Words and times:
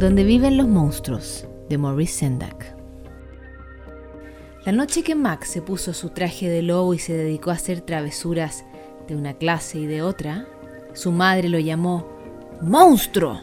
Donde 0.00 0.24
viven 0.24 0.56
los 0.56 0.66
monstruos, 0.66 1.46
de 1.68 1.76
Maurice 1.76 2.20
Sendak. 2.20 2.74
La 4.64 4.72
noche 4.72 5.02
que 5.02 5.14
Max 5.14 5.50
se 5.50 5.60
puso 5.60 5.92
su 5.92 6.08
traje 6.08 6.48
de 6.48 6.62
lobo 6.62 6.94
y 6.94 6.98
se 6.98 7.12
dedicó 7.12 7.50
a 7.50 7.54
hacer 7.56 7.82
travesuras 7.82 8.64
de 9.06 9.14
una 9.14 9.34
clase 9.34 9.78
y 9.78 9.84
de 9.84 10.00
otra, 10.00 10.46
su 10.94 11.12
madre 11.12 11.50
lo 11.50 11.58
llamó 11.58 12.08
¡Monstruo! 12.62 13.42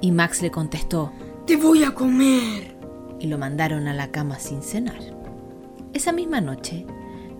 Y 0.00 0.12
Max 0.12 0.40
le 0.40 0.52
contestó 0.52 1.10
¡Te 1.48 1.56
voy 1.56 1.82
a 1.82 1.92
comer! 1.92 2.76
Y 3.18 3.26
lo 3.26 3.36
mandaron 3.36 3.88
a 3.88 3.92
la 3.92 4.12
cama 4.12 4.38
sin 4.38 4.62
cenar. 4.62 5.00
Esa 5.94 6.12
misma 6.12 6.40
noche 6.40 6.86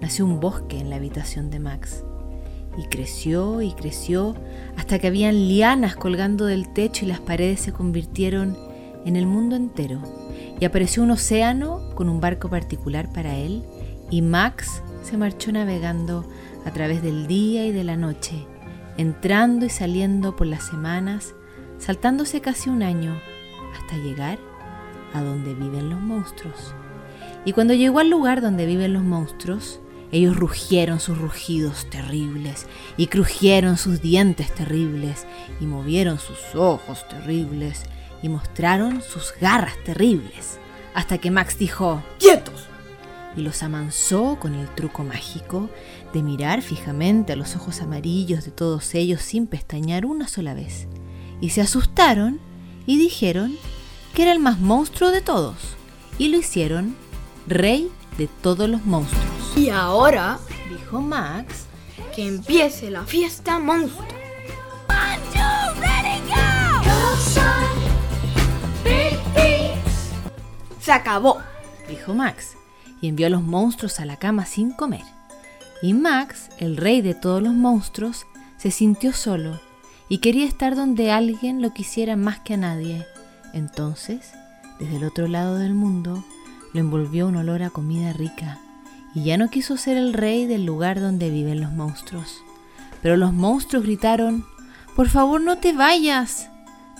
nació 0.00 0.24
un 0.24 0.40
bosque 0.40 0.80
en 0.80 0.90
la 0.90 0.96
habitación 0.96 1.48
de 1.50 1.60
Max. 1.60 2.02
Y 2.78 2.84
creció 2.84 3.60
y 3.60 3.72
creció 3.72 4.36
hasta 4.76 4.98
que 4.98 5.08
habían 5.08 5.48
lianas 5.48 5.96
colgando 5.96 6.46
del 6.46 6.72
techo 6.72 7.04
y 7.04 7.08
las 7.08 7.20
paredes 7.20 7.60
se 7.60 7.72
convirtieron 7.72 8.56
en 9.04 9.16
el 9.16 9.26
mundo 9.26 9.56
entero. 9.56 10.00
Y 10.60 10.64
apareció 10.64 11.02
un 11.02 11.10
océano 11.10 11.90
con 11.94 12.08
un 12.08 12.20
barco 12.20 12.48
particular 12.48 13.12
para 13.12 13.36
él 13.36 13.64
y 14.10 14.22
Max 14.22 14.82
se 15.02 15.16
marchó 15.16 15.52
navegando 15.52 16.24
a 16.64 16.70
través 16.72 17.02
del 17.02 17.26
día 17.26 17.66
y 17.66 17.72
de 17.72 17.84
la 17.84 17.96
noche, 17.96 18.46
entrando 18.96 19.66
y 19.66 19.70
saliendo 19.70 20.36
por 20.36 20.46
las 20.46 20.64
semanas, 20.64 21.34
saltándose 21.78 22.40
casi 22.40 22.70
un 22.70 22.82
año 22.82 23.18
hasta 23.74 23.96
llegar 23.96 24.38
a 25.14 25.22
donde 25.22 25.54
viven 25.54 25.90
los 25.90 26.00
monstruos. 26.00 26.74
Y 27.44 27.52
cuando 27.52 27.74
llegó 27.74 28.00
al 28.00 28.10
lugar 28.10 28.40
donde 28.40 28.66
viven 28.66 28.92
los 28.92 29.02
monstruos, 29.02 29.80
ellos 30.10 30.36
rugieron 30.36 31.00
sus 31.00 31.18
rugidos 31.18 31.88
terribles 31.90 32.66
y 32.96 33.08
crujieron 33.08 33.76
sus 33.76 34.00
dientes 34.00 34.54
terribles 34.54 35.26
y 35.60 35.66
movieron 35.66 36.18
sus 36.18 36.38
ojos 36.54 37.06
terribles 37.08 37.82
y 38.22 38.28
mostraron 38.28 39.02
sus 39.02 39.34
garras 39.38 39.74
terribles. 39.84 40.58
Hasta 40.94 41.18
que 41.18 41.30
Max 41.30 41.58
dijo, 41.58 42.02
¡Quietos! 42.18 42.64
Y 43.36 43.42
los 43.42 43.62
amansó 43.62 44.38
con 44.40 44.54
el 44.54 44.66
truco 44.74 45.04
mágico 45.04 45.68
de 46.12 46.22
mirar 46.22 46.62
fijamente 46.62 47.34
a 47.34 47.36
los 47.36 47.54
ojos 47.54 47.82
amarillos 47.82 48.44
de 48.44 48.50
todos 48.50 48.94
ellos 48.94 49.20
sin 49.20 49.46
pestañear 49.46 50.06
una 50.06 50.26
sola 50.26 50.54
vez. 50.54 50.88
Y 51.40 51.50
se 51.50 51.60
asustaron 51.60 52.40
y 52.86 52.98
dijeron 52.98 53.56
que 54.14 54.22
era 54.22 54.32
el 54.32 54.40
más 54.40 54.58
monstruo 54.58 55.10
de 55.10 55.20
todos. 55.20 55.56
Y 56.18 56.28
lo 56.28 56.38
hicieron 56.38 56.96
rey 57.46 57.90
de 58.16 58.26
todos 58.42 58.68
los 58.68 58.84
monstruos. 58.84 59.27
Y 59.56 59.70
ahora, 59.70 60.38
Dijo 60.68 61.00
Max, 61.00 61.66
que 62.14 62.26
empiece 62.26 62.90
la 62.90 63.04
fiesta 63.04 63.58
monstruo. 63.58 64.06
Se 70.80 70.92
acabó. 70.92 71.38
dijo 71.88 72.14
Max, 72.14 72.56
y 73.02 73.08
envió 73.08 73.26
a 73.26 73.30
los 73.30 73.42
monstruos 73.42 74.00
a 74.00 74.06
la 74.06 74.16
cama 74.16 74.46
sin 74.46 74.72
comer. 74.72 75.04
Y 75.82 75.92
Max, 75.92 76.48
el 76.58 76.76
rey 76.76 77.02
de 77.02 77.14
todos 77.14 77.42
los 77.42 77.52
monstruos, 77.52 78.26
se 78.56 78.70
sintió 78.70 79.12
solo 79.12 79.60
y 80.08 80.18
quería 80.18 80.46
estar 80.46 80.74
donde 80.74 81.12
alguien 81.12 81.60
lo 81.60 81.72
quisiera 81.74 82.16
más 82.16 82.40
que 82.40 82.54
a 82.54 82.58
nadie. 82.58 83.06
Entonces, 83.52 84.32
desde 84.80 84.96
el 84.96 85.04
otro 85.04 85.28
lado 85.28 85.56
del 85.56 85.74
mundo, 85.74 86.24
lo 86.72 86.80
envolvió 86.80 87.28
un 87.28 87.36
olor 87.36 87.62
a 87.62 87.70
comida 87.70 88.12
rica 88.12 88.58
y 89.14 89.24
ya 89.24 89.36
no 89.36 89.48
quiso 89.50 89.76
ser 89.76 89.96
el 89.96 90.12
rey 90.12 90.46
del 90.46 90.64
lugar 90.64 91.00
donde 91.00 91.30
viven 91.30 91.60
los 91.60 91.72
monstruos. 91.72 92.42
Pero 93.02 93.16
los 93.16 93.32
monstruos 93.32 93.84
gritaron, 93.84 94.46
por 94.96 95.08
favor 95.08 95.40
no 95.40 95.58
te 95.58 95.72
vayas, 95.72 96.50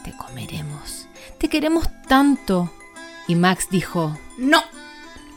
te 0.04 0.12
comeremos, 0.16 1.06
te 1.38 1.48
queremos 1.48 1.88
tanto. 2.06 2.70
Y 3.26 3.34
Max 3.34 3.68
dijo, 3.70 4.16
No. 4.38 4.62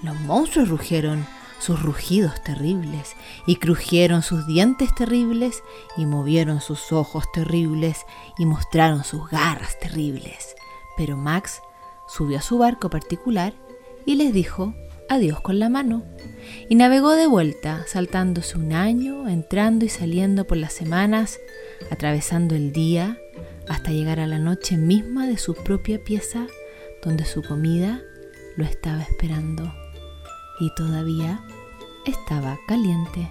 los 0.01 0.19
monstruos 0.21 0.69
rugieron 0.69 1.25
sus 1.59 1.81
rugidos 1.81 2.41
terribles 2.43 3.15
y 3.45 3.57
crujieron 3.57 4.23
sus 4.23 4.47
dientes 4.47 4.93
terribles 4.95 5.61
y 5.95 6.05
movieron 6.05 6.59
sus 6.59 6.91
ojos 6.91 7.31
terribles 7.31 8.05
y 8.37 8.45
mostraron 8.45 9.03
sus 9.03 9.29
garras 9.29 9.79
terribles. 9.79 10.55
Pero 10.97 11.17
Max 11.17 11.61
subió 12.07 12.39
a 12.39 12.41
su 12.41 12.57
barco 12.57 12.89
particular 12.89 13.53
y 14.05 14.15
les 14.15 14.33
dijo 14.33 14.73
adiós 15.11 15.41
con 15.41 15.59
la 15.59 15.67
mano 15.67 16.03
y 16.69 16.75
navegó 16.75 17.11
de 17.11 17.27
vuelta, 17.27 17.83
saltándose 17.85 18.57
un 18.57 18.72
año, 18.72 19.27
entrando 19.27 19.83
y 19.83 19.89
saliendo 19.89 20.47
por 20.47 20.55
las 20.55 20.72
semanas, 20.72 21.38
atravesando 21.89 22.55
el 22.55 22.72
día 22.72 23.19
hasta 23.67 23.91
llegar 23.91 24.22
a 24.22 24.27
la 24.27 24.39
noche 24.39 24.77
misma 24.77 25.27
de 25.27 25.38
su 25.38 25.53
propia 25.53 26.01
pieza 26.01 26.47
donde 27.03 27.25
su 27.25 27.44
comida 27.44 28.01
lo 28.55 28.63
estaba 28.63 29.01
esperando 29.01 29.73
y 30.61 30.73
todavía 30.75 31.43
estaba 32.05 32.57
caliente. 32.66 33.29